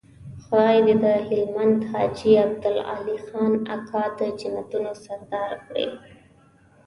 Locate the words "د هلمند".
1.03-1.79